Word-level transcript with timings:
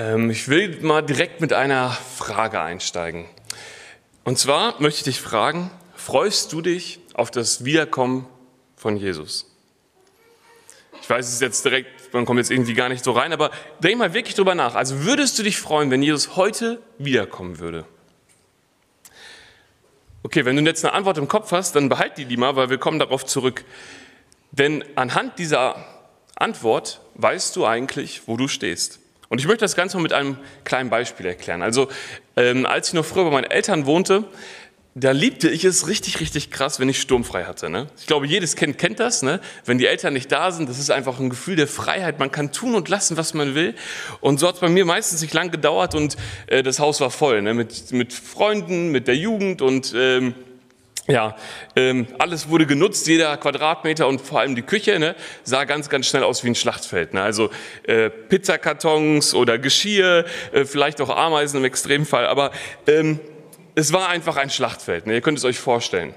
Ähm, 0.00 0.30
ich 0.30 0.48
will 0.48 0.80
mal 0.80 1.02
direkt 1.02 1.42
mit 1.42 1.52
einer 1.52 1.90
Frage 1.90 2.58
einsteigen. 2.58 3.26
Und 4.24 4.38
zwar 4.38 4.80
möchte 4.80 5.00
ich 5.00 5.16
dich 5.16 5.20
fragen, 5.20 5.70
freust 5.94 6.54
du 6.54 6.62
dich 6.62 7.00
auf 7.12 7.30
das 7.30 7.66
Wiederkommen 7.66 8.26
von 8.76 8.96
Jesus? 8.96 9.54
Ich 11.02 11.10
weiß, 11.10 11.26
es 11.26 11.34
ist 11.34 11.42
jetzt 11.42 11.64
direkt, 11.66 12.14
man 12.14 12.24
kommt 12.24 12.38
jetzt 12.38 12.50
irgendwie 12.50 12.72
gar 12.72 12.88
nicht 12.88 13.04
so 13.04 13.12
rein, 13.12 13.34
aber 13.34 13.50
denk 13.80 13.98
mal 13.98 14.14
wirklich 14.14 14.34
drüber 14.34 14.54
nach. 14.54 14.74
Also 14.74 15.04
würdest 15.04 15.38
du 15.38 15.42
dich 15.42 15.58
freuen, 15.58 15.90
wenn 15.90 16.02
Jesus 16.02 16.34
heute 16.34 16.80
wiederkommen 16.96 17.58
würde? 17.58 17.84
Okay, 20.22 20.46
wenn 20.46 20.56
du 20.56 20.62
jetzt 20.62 20.82
eine 20.82 20.94
Antwort 20.94 21.18
im 21.18 21.28
Kopf 21.28 21.52
hast, 21.52 21.76
dann 21.76 21.90
behalt 21.90 22.16
die 22.16 22.24
lieber, 22.24 22.56
weil 22.56 22.70
wir 22.70 22.78
kommen 22.78 22.98
darauf 22.98 23.26
zurück. 23.26 23.66
Denn 24.50 24.82
anhand 24.94 25.38
dieser 25.38 25.84
Antwort 26.36 27.02
weißt 27.16 27.54
du 27.56 27.66
eigentlich, 27.66 28.22
wo 28.26 28.38
du 28.38 28.48
stehst. 28.48 29.00
Und 29.30 29.40
ich 29.40 29.46
möchte 29.46 29.64
das 29.64 29.76
Ganze 29.76 29.96
mal 29.96 30.02
mit 30.02 30.12
einem 30.12 30.36
kleinen 30.64 30.90
Beispiel 30.90 31.24
erklären. 31.24 31.62
Also, 31.62 31.88
ähm, 32.36 32.66
als 32.66 32.88
ich 32.88 32.94
noch 32.94 33.04
früher 33.04 33.24
bei 33.24 33.30
meinen 33.30 33.50
Eltern 33.50 33.86
wohnte, 33.86 34.24
da 34.96 35.12
liebte 35.12 35.48
ich 35.48 35.64
es 35.64 35.86
richtig, 35.86 36.18
richtig 36.18 36.50
krass, 36.50 36.80
wenn 36.80 36.88
ich 36.88 37.00
sturmfrei 37.00 37.44
hatte. 37.44 37.70
Ne? 37.70 37.86
Ich 37.96 38.06
glaube, 38.06 38.26
jedes 38.26 38.56
Kind 38.56 38.76
kennt 38.76 38.98
das. 38.98 39.22
Ne? 39.22 39.40
Wenn 39.64 39.78
die 39.78 39.86
Eltern 39.86 40.14
nicht 40.14 40.32
da 40.32 40.50
sind, 40.50 40.68
das 40.68 40.80
ist 40.80 40.90
einfach 40.90 41.20
ein 41.20 41.30
Gefühl 41.30 41.54
der 41.54 41.68
Freiheit. 41.68 42.18
Man 42.18 42.32
kann 42.32 42.50
tun 42.50 42.74
und 42.74 42.88
lassen, 42.88 43.16
was 43.16 43.32
man 43.32 43.54
will. 43.54 43.76
Und 44.20 44.40
so 44.40 44.48
hat 44.48 44.56
es 44.56 44.60
bei 44.60 44.68
mir 44.68 44.84
meistens 44.84 45.22
nicht 45.22 45.32
lang 45.32 45.52
gedauert 45.52 45.94
und 45.94 46.16
äh, 46.48 46.64
das 46.64 46.80
Haus 46.80 47.00
war 47.00 47.12
voll. 47.12 47.40
Ne? 47.40 47.54
Mit, 47.54 47.92
mit 47.92 48.12
Freunden, 48.12 48.90
mit 48.90 49.06
der 49.06 49.16
Jugend 49.16 49.62
und 49.62 49.94
ähm, 49.96 50.34
ja, 51.10 51.36
ähm, 51.76 52.06
alles 52.18 52.48
wurde 52.48 52.66
genutzt, 52.66 53.06
jeder 53.06 53.36
Quadratmeter 53.36 54.06
und 54.06 54.20
vor 54.20 54.40
allem 54.40 54.54
die 54.54 54.62
Küche 54.62 54.98
ne, 54.98 55.16
sah 55.42 55.64
ganz, 55.64 55.88
ganz 55.88 56.06
schnell 56.06 56.22
aus 56.22 56.44
wie 56.44 56.48
ein 56.48 56.54
Schlachtfeld. 56.54 57.14
Ne? 57.14 57.22
Also 57.22 57.50
äh, 57.84 58.10
Pizzakartons 58.10 59.34
oder 59.34 59.58
Geschirr, 59.58 60.24
äh, 60.52 60.64
vielleicht 60.64 61.00
auch 61.00 61.10
Ameisen 61.10 61.58
im 61.58 61.64
Extremfall, 61.64 62.26
aber 62.26 62.52
ähm, 62.86 63.18
es 63.74 63.92
war 63.92 64.08
einfach 64.08 64.36
ein 64.36 64.50
Schlachtfeld. 64.50 65.06
Ne? 65.06 65.14
Ihr 65.14 65.20
könnt 65.20 65.38
es 65.38 65.44
euch 65.44 65.58
vorstellen. 65.58 66.14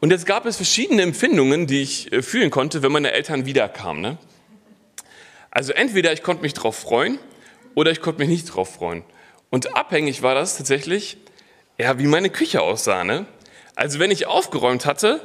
Und 0.00 0.10
jetzt 0.10 0.24
gab 0.24 0.46
es 0.46 0.56
verschiedene 0.56 1.02
Empfindungen, 1.02 1.66
die 1.66 1.82
ich 1.82 2.12
äh, 2.12 2.22
fühlen 2.22 2.50
konnte, 2.50 2.82
wenn 2.82 2.92
meine 2.92 3.12
Eltern 3.12 3.44
wiederkamen. 3.44 4.00
Ne? 4.00 4.18
Also 5.50 5.72
entweder 5.72 6.12
ich 6.12 6.22
konnte 6.22 6.42
mich 6.42 6.54
darauf 6.54 6.76
freuen 6.76 7.18
oder 7.74 7.90
ich 7.90 8.00
konnte 8.00 8.20
mich 8.20 8.28
nicht 8.28 8.48
darauf 8.48 8.74
freuen. 8.74 9.02
Und 9.50 9.76
abhängig 9.76 10.22
war 10.22 10.34
das 10.34 10.56
tatsächlich, 10.56 11.18
ja, 11.76 11.98
wie 11.98 12.06
meine 12.06 12.30
Küche 12.30 12.62
aussah. 12.62 13.04
Ne? 13.04 13.26
Also 13.80 13.98
wenn 13.98 14.10
ich 14.10 14.26
aufgeräumt 14.26 14.84
hatte, 14.84 15.22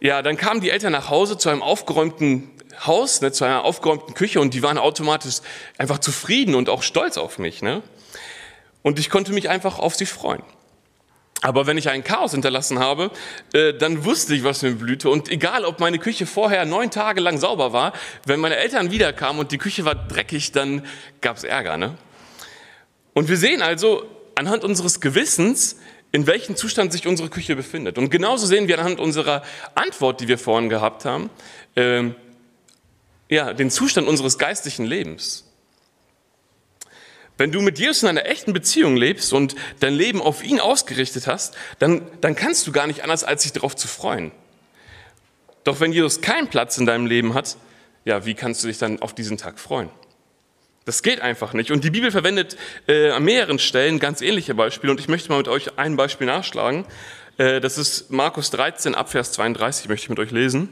ja, 0.00 0.22
dann 0.22 0.36
kamen 0.36 0.60
die 0.60 0.70
Eltern 0.70 0.92
nach 0.92 1.10
Hause 1.10 1.36
zu 1.36 1.48
einem 1.48 1.64
aufgeräumten 1.64 2.48
Haus, 2.86 3.22
ne, 3.22 3.32
zu 3.32 3.44
einer 3.44 3.64
aufgeräumten 3.64 4.14
Küche 4.14 4.40
und 4.40 4.54
die 4.54 4.62
waren 4.62 4.78
automatisch 4.78 5.38
einfach 5.76 5.98
zufrieden 5.98 6.54
und 6.54 6.68
auch 6.68 6.84
stolz 6.84 7.16
auf 7.16 7.40
mich. 7.40 7.62
Ne? 7.62 7.82
Und 8.82 9.00
ich 9.00 9.10
konnte 9.10 9.32
mich 9.32 9.48
einfach 9.48 9.80
auf 9.80 9.96
sie 9.96 10.06
freuen. 10.06 10.44
Aber 11.42 11.66
wenn 11.66 11.76
ich 11.76 11.88
ein 11.88 12.04
Chaos 12.04 12.30
hinterlassen 12.30 12.78
habe, 12.78 13.10
äh, 13.52 13.74
dann 13.74 14.04
wusste 14.04 14.36
ich, 14.36 14.44
was 14.44 14.62
mir 14.62 14.70
blühte. 14.70 15.10
Und 15.10 15.28
egal, 15.28 15.64
ob 15.64 15.80
meine 15.80 15.98
Küche 15.98 16.24
vorher 16.24 16.66
neun 16.66 16.92
Tage 16.92 17.20
lang 17.20 17.36
sauber 17.36 17.72
war, 17.72 17.92
wenn 18.26 18.38
meine 18.38 18.58
Eltern 18.58 18.92
wiederkamen 18.92 19.40
und 19.40 19.50
die 19.50 19.58
Küche 19.58 19.84
war 19.84 19.96
dreckig, 19.96 20.52
dann 20.52 20.86
gab 21.20 21.36
es 21.36 21.42
Ärger. 21.42 21.78
Ne? 21.78 21.98
Und 23.12 23.28
wir 23.28 23.36
sehen 23.36 23.60
also 23.60 24.04
anhand 24.36 24.62
unseres 24.62 25.00
Gewissens, 25.00 25.78
in 26.16 26.26
welchem 26.26 26.56
Zustand 26.56 26.92
sich 26.92 27.06
unsere 27.06 27.28
Küche 27.28 27.56
befindet. 27.56 27.98
Und 27.98 28.08
genauso 28.08 28.46
sehen 28.46 28.68
wir 28.68 28.78
anhand 28.78 29.00
unserer 29.00 29.42
Antwort, 29.74 30.18
die 30.22 30.28
wir 30.28 30.38
vorhin 30.38 30.70
gehabt 30.70 31.04
haben, 31.04 31.28
äh, 31.74 32.04
ja, 33.28 33.52
den 33.52 33.70
Zustand 33.70 34.08
unseres 34.08 34.38
geistlichen 34.38 34.86
Lebens. 34.86 35.44
Wenn 37.36 37.52
du 37.52 37.60
mit 37.60 37.78
Jesus 37.78 38.02
in 38.02 38.08
einer 38.08 38.24
echten 38.24 38.54
Beziehung 38.54 38.96
lebst 38.96 39.34
und 39.34 39.56
dein 39.80 39.92
Leben 39.92 40.22
auf 40.22 40.42
ihn 40.42 40.58
ausgerichtet 40.58 41.26
hast, 41.26 41.54
dann, 41.80 42.00
dann 42.22 42.34
kannst 42.34 42.66
du 42.66 42.72
gar 42.72 42.86
nicht 42.86 43.02
anders, 43.02 43.22
als 43.22 43.42
sich 43.42 43.52
darauf 43.52 43.76
zu 43.76 43.86
freuen. 43.86 44.32
Doch 45.64 45.80
wenn 45.80 45.92
Jesus 45.92 46.22
keinen 46.22 46.48
Platz 46.48 46.78
in 46.78 46.86
deinem 46.86 47.04
Leben 47.04 47.34
hat, 47.34 47.58
ja, 48.06 48.24
wie 48.24 48.32
kannst 48.32 48.64
du 48.64 48.68
dich 48.68 48.78
dann 48.78 49.02
auf 49.02 49.14
diesen 49.14 49.36
Tag 49.36 49.58
freuen? 49.58 49.90
Das 50.86 51.02
geht 51.02 51.20
einfach 51.20 51.52
nicht. 51.52 51.72
Und 51.72 51.82
die 51.82 51.90
Bibel 51.90 52.12
verwendet 52.12 52.56
äh, 52.86 53.10
an 53.10 53.24
mehreren 53.24 53.58
Stellen 53.58 53.98
ganz 53.98 54.22
ähnliche 54.22 54.54
Beispiele. 54.54 54.92
Und 54.92 55.00
ich 55.00 55.08
möchte 55.08 55.30
mal 55.30 55.38
mit 55.38 55.48
euch 55.48 55.78
ein 55.78 55.96
Beispiel 55.96 56.28
nachschlagen. 56.28 56.86
Äh, 57.38 57.60
das 57.60 57.76
ist 57.76 58.12
Markus 58.12 58.50
13, 58.52 58.94
Abvers 58.94 59.32
32, 59.32 59.88
möchte 59.88 60.04
ich 60.04 60.08
mit 60.10 60.20
euch 60.20 60.30
lesen. 60.30 60.68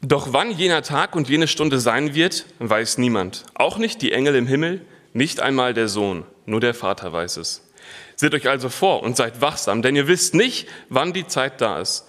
Doch 0.00 0.32
wann 0.32 0.50
jener 0.50 0.82
Tag 0.82 1.14
und 1.14 1.28
jene 1.28 1.46
Stunde 1.46 1.78
sein 1.78 2.12
wird, 2.12 2.46
weiß 2.58 2.98
niemand. 2.98 3.44
Auch 3.54 3.78
nicht 3.78 4.02
die 4.02 4.10
Engel 4.10 4.34
im 4.34 4.48
Himmel, 4.48 4.84
nicht 5.12 5.38
einmal 5.38 5.74
der 5.74 5.86
Sohn, 5.86 6.26
nur 6.44 6.60
der 6.60 6.74
Vater 6.74 7.12
weiß 7.12 7.36
es. 7.36 7.71
Seht 8.16 8.34
euch 8.34 8.48
also 8.48 8.68
vor 8.68 9.02
und 9.02 9.16
seid 9.16 9.40
wachsam, 9.40 9.82
denn 9.82 9.96
ihr 9.96 10.08
wisst 10.08 10.34
nicht, 10.34 10.68
wann 10.88 11.12
die 11.12 11.26
Zeit 11.26 11.60
da 11.60 11.80
ist. 11.80 12.06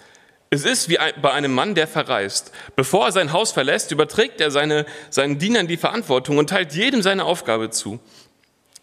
Es 0.49 0.65
ist 0.65 0.87
wie 0.87 0.99
bei 1.21 1.31
einem 1.31 1.53
Mann, 1.53 1.73
der 1.73 1.87
verreist. 1.87 2.51
Bevor 2.75 3.07
er 3.07 3.11
sein 3.11 3.33
Haus 3.33 3.51
verlässt, 3.51 3.91
überträgt 3.91 4.39
er 4.39 4.51
seine, 4.51 4.85
seinen 5.09 5.39
Dienern 5.39 5.67
die 5.67 5.77
Verantwortung 5.77 6.37
und 6.37 6.51
teilt 6.51 6.73
jedem 6.73 7.01
seine 7.01 7.25
Aufgabe 7.25 7.71
zu. 7.71 7.99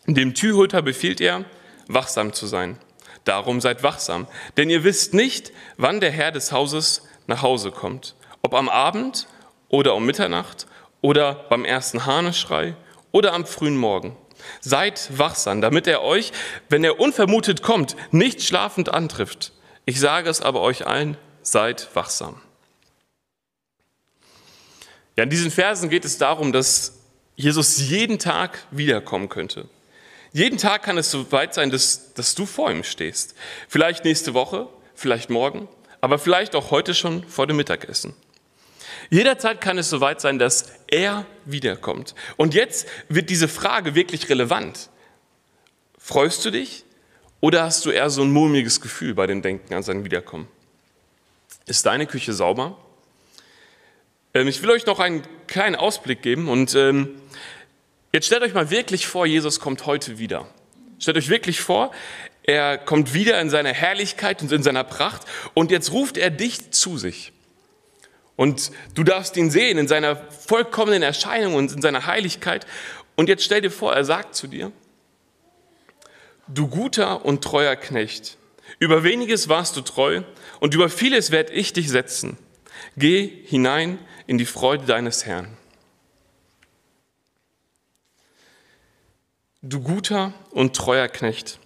Dem 0.07 0.35
Türhüter 0.35 0.83
befiehlt 0.83 1.21
er, 1.21 1.45
wachsam 1.87 2.33
zu 2.33 2.47
sein. 2.47 2.77
Darum 3.25 3.61
seid 3.61 3.85
wachsam, 3.85 4.27
denn 4.57 4.71
ihr 4.71 4.83
wisst 4.83 5.15
nicht, 5.15 5.53
wann 5.77 6.01
der 6.01 6.11
Herr 6.11 6.33
des 6.33 6.51
Hauses 6.51 7.07
nach 7.29 7.43
Hause 7.43 7.71
kommt. 7.71 8.17
Ob 8.43 8.55
am 8.55 8.69
Abend 8.69 9.29
oder 9.69 9.95
um 9.95 10.05
Mitternacht 10.05 10.67
oder 11.03 11.47
beim 11.49 11.65
ersten 11.65 12.07
Hahneschrei 12.07 12.75
oder 13.13 13.33
am 13.33 13.47
frühen 13.47 13.77
Morgen. 13.77 14.17
Seid 14.61 15.19
wachsam, 15.19 15.61
damit 15.61 15.87
er 15.87 16.03
euch, 16.03 16.33
wenn 16.69 16.85
er 16.85 17.01
unvermutet 17.01 17.63
kommt, 17.63 17.97
nicht 18.11 18.43
schlafend 18.43 18.89
antrifft. 18.89 19.53
Ich 19.87 20.01
sage 20.01 20.31
es 20.31 20.41
aber 20.41 20.61
euch 20.61 20.87
allen, 20.87 21.17
seid 21.43 21.89
wachsam. 21.95 22.41
Ja, 25.17 25.25
in 25.25 25.31
diesen 25.31 25.51
Versen 25.51 25.91
geht 25.91 26.05
es 26.05 26.19
darum, 26.19 26.53
dass 26.53 26.99
Jesus 27.37 27.79
jeden 27.89 28.19
Tag 28.19 28.59
wiederkommen 28.71 29.29
könnte. 29.29 29.69
Jeden 30.33 30.59
Tag 30.59 30.83
kann 30.83 30.99
es 30.99 31.11
so 31.11 31.33
weit 31.33 31.55
sein, 31.55 31.71
dass, 31.71 32.15
dass 32.15 32.35
du 32.35 32.47
vor 32.47 32.71
ihm 32.71 32.85
stehst. 32.85 33.35
Vielleicht 33.69 34.05
nächste 34.05 34.35
Woche, 34.35 34.69
vielleicht 34.95 35.31
morgen, 35.31 35.69
aber 36.01 36.19
vielleicht 36.19 36.55
auch 36.55 36.71
heute 36.71 36.95
schon 36.95 37.25
vor 37.25 37.47
dem 37.47 37.57
Mittagessen. 37.57 38.15
Jederzeit 39.11 39.61
kann 39.61 39.77
es 39.77 39.91
soweit 39.91 40.21
sein, 40.21 40.39
dass 40.39 40.73
er 40.87 41.27
wiederkommt. 41.45 42.15
Und 42.37 42.55
jetzt 42.55 42.89
wird 43.09 43.29
diese 43.29 43.49
Frage 43.49 43.97
wirklich 43.97 44.29
relevant. 44.29 44.89
Freust 45.99 46.45
du 46.45 46.51
dich 46.51 46.85
oder 47.41 47.65
hast 47.65 47.85
du 47.85 47.91
eher 47.91 48.09
so 48.09 48.23
ein 48.23 48.31
mulmiges 48.31 48.81
Gefühl 48.81 49.15
bei 49.15 49.27
dem 49.27 49.43
Denken 49.43 49.75
an 49.75 49.83
sein 49.83 50.05
Wiederkommen? 50.05 50.49
Ist 51.67 51.87
deine 51.87 52.07
Küche 52.07 52.33
sauber? 52.33 52.79
Ähm, 54.33 54.47
ich 54.47 54.63
will 54.63 54.71
euch 54.71 54.87
noch 54.87 55.01
einen 55.01 55.23
kleinen 55.49 55.75
Ausblick 55.75 56.23
geben 56.23 56.49
und 56.49 56.75
ähm, 56.77 57.21
jetzt 58.13 58.27
stellt 58.27 58.43
euch 58.43 58.55
mal 58.55 58.71
wirklich 58.71 59.09
vor, 59.09 59.27
Jesus 59.27 59.59
kommt 59.59 59.87
heute 59.87 60.19
wieder. 60.19 60.47
Stellt 61.01 61.17
euch 61.17 61.29
wirklich 61.29 61.61
vor, 61.61 61.93
er 62.45 62.79
kommt 62.79 63.13
wieder 63.13 63.41
in 63.41 63.51
seiner 63.51 63.73
Herrlichkeit 63.73 64.41
und 64.43 64.53
in 64.53 64.63
seiner 64.63 64.85
Pracht 64.85 65.23
und 65.55 65.73
jetzt 65.73 65.91
ruft 65.93 66.17
er 66.17 66.31
dich 66.31 66.71
zu 66.71 66.97
sich. 66.97 67.33
Und 68.41 68.73
du 68.95 69.05
darfst 69.05 69.37
ihn 69.37 69.51
sehen 69.51 69.77
in 69.77 69.87
seiner 69.87 70.17
vollkommenen 70.17 71.03
Erscheinung 71.03 71.57
und 71.57 71.73
in 71.73 71.83
seiner 71.83 72.07
Heiligkeit. 72.07 72.67
Und 73.15 73.29
jetzt 73.29 73.45
stell 73.45 73.61
dir 73.61 73.71
vor, 73.71 73.95
er 73.95 74.03
sagt 74.03 74.35
zu 74.35 74.47
dir, 74.47 74.73
du 76.49 76.67
guter 76.67 77.27
und 77.27 77.45
treuer 77.45 77.77
Knecht, 77.77 78.39
über 78.79 79.05
weniges 79.05 79.51
warst 79.51 79.77
du 79.77 79.83
treu 79.83 80.23
und 80.59 80.73
über 80.73 80.89
vieles 80.89 81.33
werde 81.33 81.53
ich 81.53 81.75
dich 81.75 81.91
setzen. 81.91 82.39
Geh 82.97 83.31
hinein 83.45 83.99
in 84.27 84.39
die 84.39 84.47
Freude 84.47 84.87
deines 84.87 85.27
Herrn. 85.27 85.55
Du 89.61 89.83
guter 89.83 90.33
und 90.53 90.75
treuer 90.75 91.09
Knecht. 91.09 91.59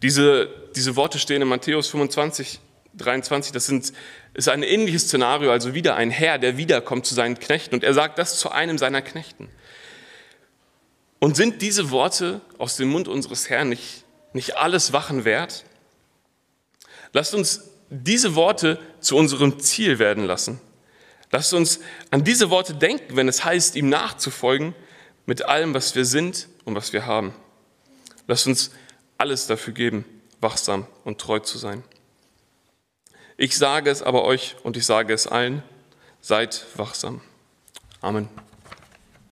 Diese, 0.00 0.48
diese 0.74 0.96
Worte 0.96 1.18
stehen 1.18 1.42
in 1.42 1.48
Matthäus 1.48 1.88
25, 1.88 2.60
23, 2.96 3.52
das 3.52 3.66
sind, 3.66 3.92
ist 4.34 4.48
ein 4.48 4.62
ähnliches 4.62 5.04
Szenario, 5.04 5.50
also 5.50 5.74
wieder 5.74 5.96
ein 5.96 6.10
Herr, 6.10 6.38
der 6.38 6.56
wiederkommt 6.56 7.06
zu 7.06 7.14
seinen 7.14 7.38
Knechten 7.38 7.74
und 7.74 7.84
er 7.84 7.94
sagt 7.94 8.18
das 8.18 8.38
zu 8.38 8.50
einem 8.50 8.78
seiner 8.78 9.02
Knechten. 9.02 9.48
Und 11.18 11.36
sind 11.36 11.62
diese 11.62 11.90
Worte 11.90 12.40
aus 12.58 12.76
dem 12.76 12.88
Mund 12.88 13.08
unseres 13.08 13.48
Herrn 13.48 13.70
nicht, 13.70 14.04
nicht 14.32 14.56
alles 14.56 14.92
Wachen 14.92 15.24
wert? 15.24 15.64
Lasst 17.12 17.34
uns 17.34 17.70
diese 17.88 18.34
Worte 18.34 18.78
zu 19.00 19.16
unserem 19.16 19.58
Ziel 19.60 19.98
werden 19.98 20.24
lassen. 20.24 20.60
Lasst 21.30 21.54
uns 21.54 21.80
an 22.10 22.24
diese 22.24 22.50
Worte 22.50 22.74
denken, 22.74 23.16
wenn 23.16 23.28
es 23.28 23.44
heißt, 23.44 23.76
ihm 23.76 23.88
nachzufolgen 23.88 24.74
mit 25.26 25.44
allem, 25.44 25.74
was 25.74 25.94
wir 25.94 26.04
sind 26.04 26.48
und 26.64 26.74
was 26.74 26.92
wir 26.92 27.06
haben. 27.06 27.34
Lasst 28.26 28.46
uns 28.46 28.70
alles 29.18 29.46
dafür 29.46 29.72
geben, 29.72 30.04
wachsam 30.40 30.86
und 31.04 31.20
treu 31.20 31.38
zu 31.38 31.58
sein. 31.58 31.82
Ich 33.36 33.58
sage 33.58 33.90
es 33.90 34.02
aber 34.02 34.24
euch 34.24 34.56
und 34.62 34.76
ich 34.76 34.86
sage 34.86 35.12
es 35.12 35.26
allen, 35.26 35.62
seid 36.20 36.64
wachsam. 36.76 37.20
Amen. 38.00 38.28